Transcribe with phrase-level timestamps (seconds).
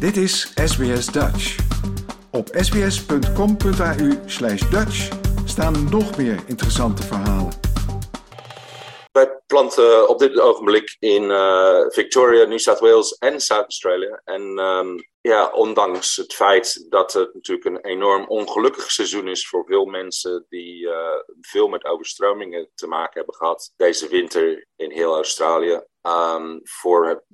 [0.00, 1.56] Dit is SBS Dutch.
[2.30, 5.08] Op sbs.com.au slash Dutch
[5.44, 7.52] staan nog meer interessante verhalen.
[9.12, 14.20] Wij planten op dit ogenblik in uh, Victoria, New South Wales en South Australia.
[14.24, 19.64] En um, ja, ondanks het feit dat het natuurlijk een enorm ongelukkig seizoen is voor
[19.66, 20.94] veel mensen die uh,
[21.40, 25.80] veel met overstromingen te maken hebben gehad deze winter in heel Australië.
[26.02, 27.24] Um, voor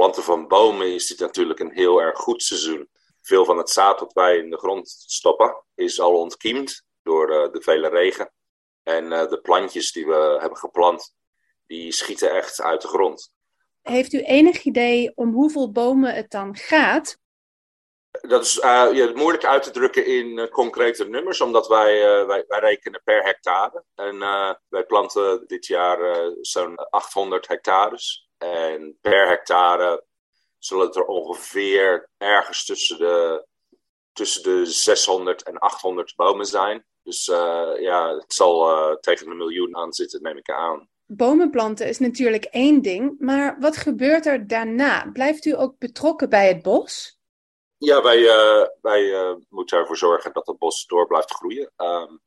[0.00, 2.88] planten van bomen is dit natuurlijk een heel erg goed seizoen.
[3.22, 7.52] Veel van het zaad dat wij in de grond stoppen is al ontkiemd door uh,
[7.52, 8.32] de vele regen.
[8.82, 11.14] En uh, de plantjes die we hebben geplant,
[11.66, 13.32] die schieten echt uit de grond.
[13.82, 17.18] Heeft u enig idee om hoeveel bomen het dan gaat?
[18.10, 22.58] Dat is uh, ja, moeilijk uit te drukken in concrete nummers, omdat wij, wij, wij,
[22.58, 23.84] rekenen per hectare.
[23.94, 24.18] En
[24.68, 28.29] wij planten dit jaar zo'n 800 hectares.
[28.40, 30.04] En per hectare
[30.58, 33.46] zullen het er ongeveer ergens tussen de,
[34.12, 36.84] tussen de 600 en 800 bomen zijn.
[37.02, 40.88] Dus uh, ja, het zal uh, tegen een miljoen aan zitten, neem ik aan.
[41.06, 45.10] Bomen planten is natuurlijk één ding, maar wat gebeurt er daarna?
[45.12, 47.18] Blijft u ook betrokken bij het bos?
[47.76, 51.72] Ja, wij, uh, wij moeten ervoor zorgen dat het bos door blijft groeien.
[51.76, 52.20] Um,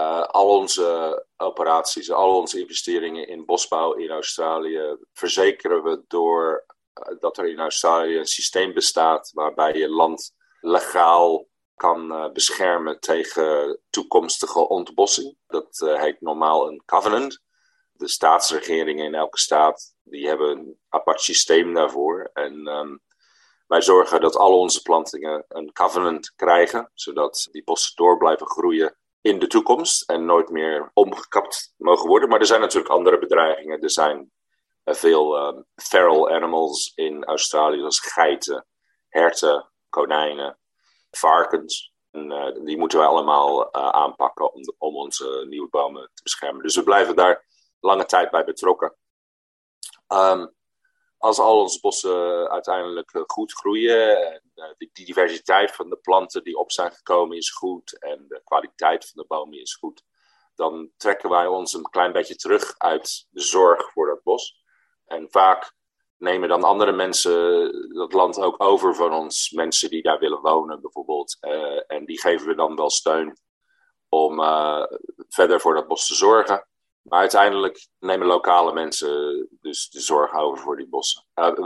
[0.00, 7.20] uh, al onze operaties, al onze investeringen in bosbouw in Australië verzekeren we door uh,
[7.20, 13.80] dat er in Australië een systeem bestaat waarbij je land legaal kan uh, beschermen tegen
[13.90, 15.36] toekomstige ontbossing.
[15.46, 17.40] Dat heet normaal een covenant.
[17.92, 22.30] De staatsregeringen in elke staat die hebben een apart systeem daarvoor.
[22.32, 23.00] En um,
[23.66, 28.96] wij zorgen dat al onze plantingen een covenant krijgen, zodat die bossen door blijven groeien
[29.26, 32.28] in de toekomst en nooit meer omgekapt mogen worden.
[32.28, 33.80] Maar er zijn natuurlijk andere bedreigingen.
[33.80, 34.32] Er zijn
[34.84, 38.66] uh, veel uh, feral animals in Australië, zoals geiten,
[39.08, 40.58] herten, konijnen,
[41.10, 41.92] varkens.
[42.10, 46.62] En, uh, die moeten wij allemaal aanpakken om, om onze nieuwe bomen te beschermen.
[46.62, 47.44] Dus we blijven daar
[47.80, 48.96] lange tijd bij betrokken.
[50.08, 50.55] Um,
[51.18, 54.42] als al onze bossen uiteindelijk goed groeien, en
[54.78, 59.22] de diversiteit van de planten die op zijn gekomen is goed en de kwaliteit van
[59.22, 60.02] de bomen is goed,
[60.54, 64.64] dan trekken wij ons een klein beetje terug uit de zorg voor dat bos.
[65.04, 65.74] En vaak
[66.16, 70.80] nemen dan andere mensen dat land ook over van ons, mensen die daar willen wonen
[70.80, 71.38] bijvoorbeeld.
[71.86, 73.38] En die geven we dan wel steun
[74.08, 74.36] om
[75.28, 76.66] verder voor dat bos te zorgen.
[77.08, 81.24] Maar uiteindelijk nemen lokale mensen dus de zorg over voor die bossen.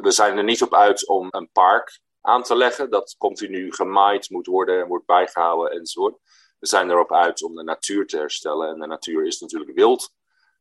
[0.00, 4.30] We, zijn er niet op uit om een park aan te leggen dat continu gemaaid
[4.30, 6.18] moet worden en wordt bijgehouden enzovoort.
[6.58, 8.68] We zijn erop uit om de natuur te herstellen.
[8.68, 10.12] En de natuur is natuurlijk wild.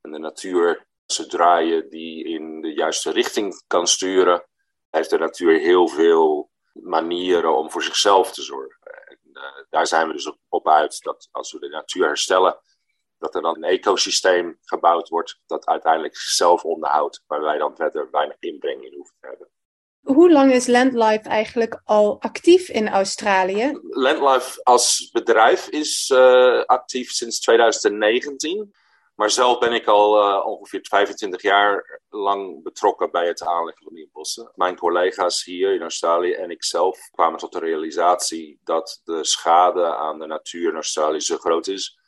[0.00, 4.46] En de natuur, zodra je die in de juiste richting kan sturen,
[4.90, 8.80] heeft de natuur heel veel manieren om voor zichzelf te zorgen.
[8.82, 12.60] En, uh, daar zijn we dus op uit dat als we de natuur herstellen,
[13.22, 18.08] dat er dan een ecosysteem gebouwd wordt dat uiteindelijk zichzelf onderhoudt, waar wij dan verder
[18.10, 19.48] weinig inbreng in hoeven te hebben.
[20.00, 23.78] Hoe lang is Landlife eigenlijk al actief in Australië?
[23.82, 28.74] Landlife als bedrijf is uh, actief sinds 2019.
[29.14, 33.94] Maar zelf ben ik al uh, ongeveer 25 jaar lang betrokken bij het aanleggen van
[33.94, 34.52] die bossen.
[34.54, 39.96] Mijn collega's hier in Australië en ik zelf kwamen tot de realisatie dat de schade
[39.96, 42.00] aan de natuur in Australië zo groot is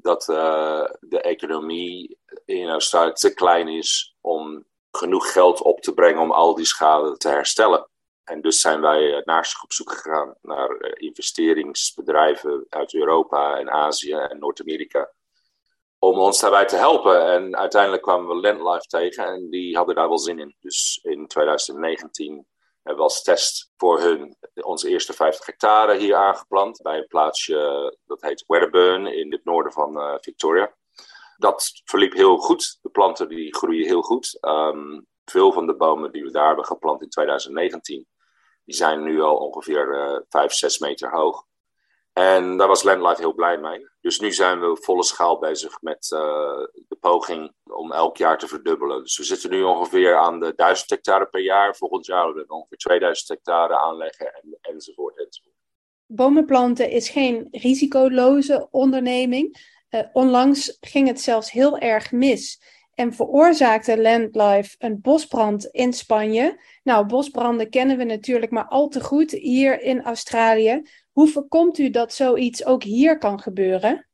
[0.00, 6.22] dat uh, de economie in Australië te klein is om genoeg geld op te brengen
[6.22, 7.88] om al die schade te herstellen.
[8.24, 14.38] En dus zijn wij naast op zoek gegaan naar investeringsbedrijven uit Europa en Azië en
[14.38, 15.12] Noord-Amerika.
[15.98, 17.32] Om ons daarbij te helpen.
[17.32, 20.56] En uiteindelijk kwamen we Landlife tegen en die hadden daar wel zin in.
[20.60, 22.46] Dus in 2019
[22.82, 26.82] hebben we als test voor hun onze eerste 50 hectare hier aangeplant.
[26.82, 30.74] Bij een plaatsje dat heet Wedderburn in het noorden van uh, Victoria.
[31.36, 32.78] Dat verliep heel goed.
[32.82, 34.38] De planten die groeien heel goed.
[34.40, 38.06] Um, veel van de bomen die we daar hebben geplant in 2019,
[38.64, 41.44] die zijn nu al ongeveer uh, 5, 6 meter hoog.
[42.18, 43.88] En daar was Landlife heel blij mee.
[44.00, 46.20] Dus nu zijn we volle schaal bezig met uh,
[46.88, 49.02] de poging om elk jaar te verdubbelen.
[49.02, 51.76] Dus we zitten nu ongeveer aan de 1000 hectare per jaar.
[51.76, 55.56] Volgend jaar willen we ongeveer 2000 hectare aanleggen en, enzovoort enzovoort.
[56.06, 59.76] Bomen planten is geen risicoloze onderneming.
[59.90, 62.60] Uh, onlangs ging het zelfs heel erg mis
[62.98, 66.60] en veroorzaakte Landlife een bosbrand in Spanje.
[66.82, 70.82] Nou, bosbranden kennen we natuurlijk maar al te goed hier in Australië.
[71.12, 74.08] Hoe voorkomt u dat zoiets ook hier kan gebeuren?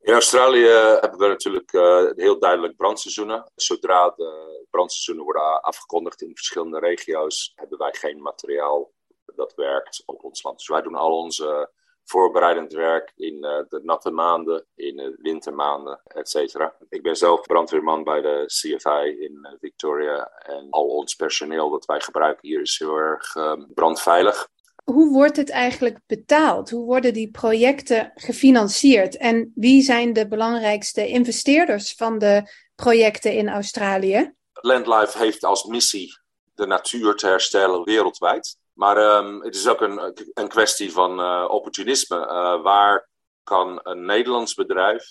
[0.00, 0.66] In Australië
[1.00, 3.50] hebben we natuurlijk uh, heel duidelijk brandseizoenen.
[3.54, 8.92] Zodra de brandseizoenen worden afgekondigd in verschillende regio's, hebben wij geen materiaal
[9.34, 10.58] dat werkt op ons land.
[10.58, 11.70] Dus wij doen al onze
[12.10, 16.74] voorbereidend werk in de natte maanden, in de wintermaanden, et cetera.
[16.88, 22.00] Ik ben zelf brandweerman bij de CFI in Victoria en al ons personeel dat wij
[22.00, 23.32] gebruiken hier is heel erg
[23.74, 24.48] brandveilig
[24.90, 26.70] hoe wordt het eigenlijk betaald?
[26.70, 29.16] Hoe worden die projecten gefinancierd?
[29.16, 32.42] En wie zijn de belangrijkste investeerders van de
[32.74, 34.34] projecten in Australië?
[34.52, 36.18] Landlife heeft als missie
[36.54, 38.58] de natuur te herstellen wereldwijd.
[38.80, 42.16] Maar um, het is ook een, een kwestie van uh, opportunisme.
[42.16, 43.08] Uh, waar
[43.42, 45.04] kan een Nederlands bedrijf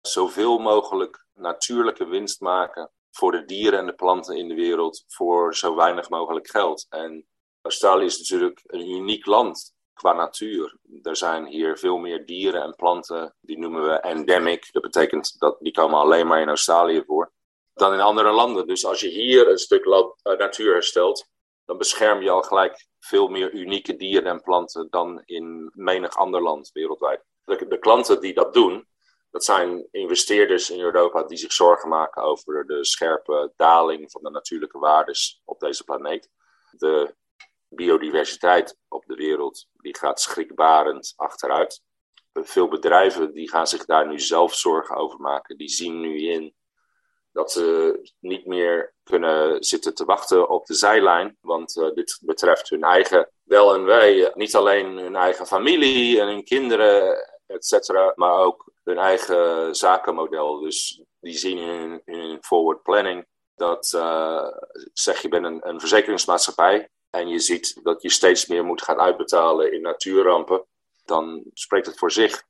[0.00, 5.54] zoveel mogelijk natuurlijke winst maken voor de dieren en de planten in de wereld voor
[5.54, 6.86] zo weinig mogelijk geld?
[6.88, 7.26] En
[7.62, 10.78] Australië is natuurlijk een uniek land qua natuur.
[11.02, 14.72] Er zijn hier veel meer dieren en planten, die noemen we endemic.
[14.72, 17.32] Dat betekent dat die komen alleen maar in Australië voor,
[17.74, 18.66] dan in andere landen.
[18.66, 21.28] Dus als je hier een stuk land, uh, natuur herstelt,
[21.64, 26.42] dan bescherm je al gelijk veel meer unieke dieren en planten dan in menig ander
[26.42, 27.24] land wereldwijd.
[27.44, 28.86] De, de klanten die dat doen,
[29.30, 34.30] dat zijn investeerders in Europa die zich zorgen maken over de scherpe daling van de
[34.30, 36.30] natuurlijke waardes op deze planeet.
[36.70, 37.14] De
[37.68, 41.82] biodiversiteit op de wereld die gaat schrikbarend achteruit.
[42.32, 45.56] Veel bedrijven die gaan zich daar nu zelf zorgen over maken.
[45.56, 46.54] Die zien nu in
[47.36, 51.36] dat ze niet meer kunnen zitten te wachten op de zijlijn.
[51.40, 54.32] Want uh, dit betreft hun eigen wel en wij.
[54.34, 57.16] Niet alleen hun eigen familie en hun kinderen,
[57.46, 60.60] et cetera, maar ook hun eigen zakenmodel.
[60.60, 61.58] Dus die zien
[62.04, 64.48] in hun forward planning dat, uh,
[64.92, 69.00] zeg je bent een, een verzekeringsmaatschappij en je ziet dat je steeds meer moet gaan
[69.00, 70.66] uitbetalen in natuurrampen,
[71.04, 72.42] dan spreekt het voor zich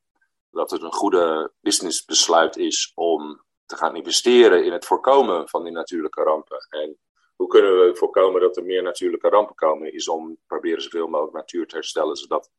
[0.51, 5.73] dat het een goede businessbesluit is om te gaan investeren in het voorkomen van die
[5.73, 6.67] natuurlijke rampen.
[6.69, 6.97] En
[7.35, 11.35] hoe kunnen we voorkomen dat er meer natuurlijke rampen komen, is om proberen zoveel mogelijk
[11.35, 12.51] natuur te herstellen, zodat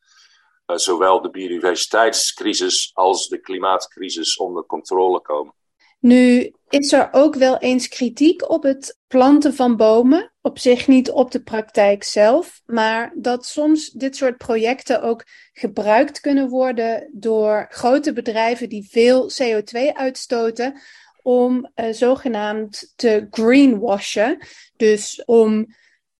[0.67, 5.55] uh, zowel de biodiversiteitscrisis als de klimaatcrisis onder controle komen.
[5.99, 10.33] Nu is er ook wel eens kritiek op het planten van bomen.
[10.41, 16.21] Op zich niet op de praktijk zelf, maar dat soms dit soort projecten ook gebruikt
[16.21, 20.81] kunnen worden door grote bedrijven die veel CO2 uitstoten
[21.23, 24.47] om uh, zogenaamd te greenwashen.
[24.77, 25.67] Dus om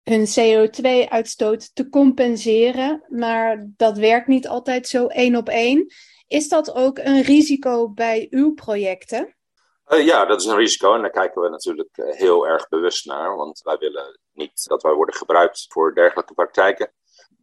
[0.03, 5.87] hun CO2-uitstoot te compenseren, maar dat werkt niet altijd zo één op één.
[6.27, 9.37] Is dat ook een risico bij uw projecten?
[9.89, 13.07] Uh, ja, dat is een risico en daar kijken we natuurlijk uh, heel erg bewust
[13.07, 16.93] naar, want wij willen niet dat wij worden gebruikt voor dergelijke praktijken.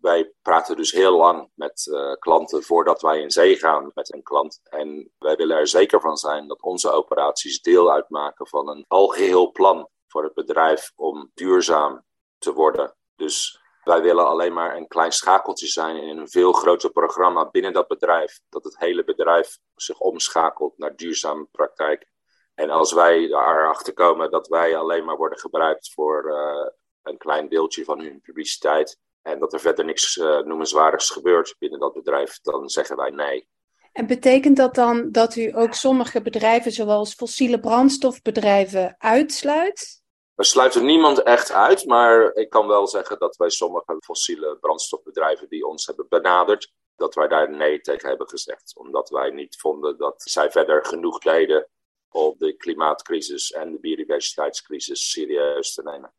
[0.02, 4.24] Wij praten dus heel lang met uh, klanten voordat wij in zee gaan met een
[4.24, 4.60] klant.
[4.64, 9.52] En wij willen er zeker van zijn dat onze operaties deel uitmaken van een algeheel
[9.52, 12.06] plan voor het bedrijf om duurzaam
[12.38, 12.96] te worden.
[13.16, 17.74] Dus wij willen alleen maar een klein schakeltje zijn in een veel groter programma binnen
[17.74, 18.40] dat bedrijf.
[18.50, 22.14] Dat het hele bedrijf zich omschakelt naar duurzame praktijk.
[22.56, 26.72] En als wij erachter komen dat wij alleen maar worden gebruikt voor uh,
[27.04, 31.80] een klein deeltje van hun publiciteit en dat er verder niks uh, noemenswaardigs gebeurt binnen
[31.80, 33.48] dat bedrijf, dan zeggen wij nee.
[33.92, 40.04] En betekent dat dan dat u ook sommige bedrijven, zoals fossiele brandstofbedrijven, uitsluit?
[40.34, 45.50] We sluiten niemand echt uit, maar ik kan wel zeggen dat wij sommige fossiele brandstofbedrijven
[45.50, 48.76] die ons hebben benaderd, dat wij daar nee tegen hebben gezegd.
[48.76, 51.70] Omdat wij niet vonden dat zij verder genoeg deden
[52.16, 56.12] om de klimaatcrisis en de biodiversiteitscrisis serieus te nemen.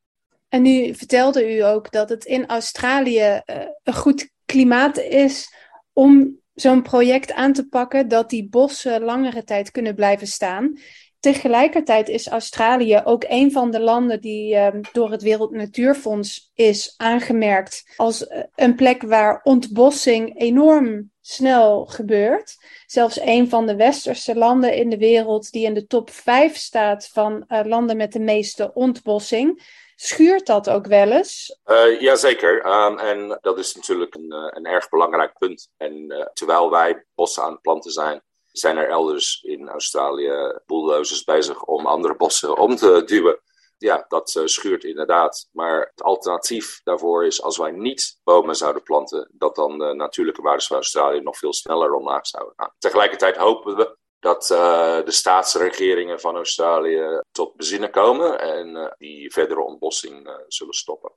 [0.48, 5.54] En nu vertelde u ook dat het in Australië uh, een goed klimaat is
[5.92, 10.78] om zo'n project aan te pakken, dat die bossen langere tijd kunnen blijven staan.
[11.20, 16.94] Tegelijkertijd is Australië ook een van de landen die uh, door het Wereld Natuurfonds is
[16.96, 22.56] aangemerkt als uh, een plek waar ontbossing enorm snel gebeurt.
[22.86, 27.08] Zelfs een van de westerse landen in de wereld die in de top 5 staat
[27.08, 29.74] van uh, landen met de meeste ontbossing.
[29.94, 31.58] Schuurt dat ook wel eens?
[31.66, 32.66] Uh, Jazeker.
[32.66, 35.70] Um, en dat is natuurlijk een, een erg belangrijk punt.
[35.76, 38.22] En terwijl wij bossen aan het planten zijn,
[38.58, 43.40] zijn er elders in Australië bulldozers bezig om andere bossen om te duwen.
[43.78, 45.48] Ja, dat uh, schuurt inderdaad.
[45.52, 50.42] Maar het alternatief daarvoor is als wij niet bomen zouden planten, dat dan de natuurlijke
[50.42, 52.72] waardes van Australië nog veel sneller omlaag zouden gaan.
[52.78, 54.58] Tegelijkertijd hopen we dat uh,
[55.04, 61.12] de staatsregeringen van Australië tot bezinnen komen en die verdere ontbossing zullen stoppen.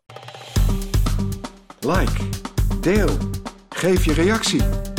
[1.79, 2.29] Like,
[2.81, 3.17] deel,
[3.69, 4.99] geef je reactie.